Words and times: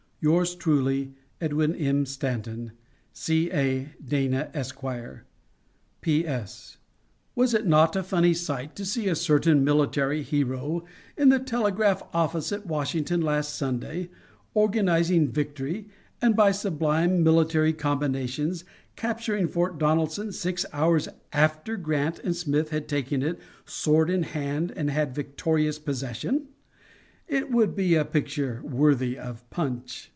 Yours 0.23 0.53
truly, 0.53 1.15
EDWIN 1.41 1.73
M. 1.75 2.05
STANTON. 2.05 2.73
C. 3.11 3.49
A. 3.51 3.89
DANA, 4.07 4.51
Esq. 4.53 4.79
P.S. 6.01 6.77
Was 7.33 7.55
it 7.55 7.65
not 7.65 7.95
a 7.95 8.03
funny 8.03 8.35
sight 8.35 8.75
to 8.75 8.85
see 8.85 9.07
a 9.07 9.15
certain 9.15 9.63
military 9.63 10.21
hero 10.21 10.83
in 11.17 11.29
the 11.29 11.39
telegraph 11.39 12.03
office 12.13 12.51
at 12.51 12.67
Washington 12.67 13.21
last 13.21 13.55
Sunday 13.55 14.11
organizing 14.53 15.27
victory, 15.31 15.87
and 16.21 16.35
by 16.35 16.51
sublime 16.51 17.23
military 17.23 17.73
combinations 17.73 18.63
capturing 18.95 19.47
Fort 19.47 19.79
Donelson 19.79 20.31
six 20.31 20.67
hours 20.71 21.07
after 21.33 21.75
Grant 21.77 22.19
and 22.19 22.35
Smith 22.35 22.69
had 22.69 22.87
taken 22.87 23.23
it 23.23 23.39
sword 23.65 24.11
in 24.11 24.21
hand 24.21 24.71
and 24.75 24.91
had 24.91 25.15
victorious 25.15 25.79
possession! 25.79 26.49
It 27.27 27.49
would 27.49 27.75
be 27.77 27.95
a 27.95 28.03
picture 28.03 28.61
worthy 28.61 29.17
of 29.17 29.49
Punch. 29.49 30.09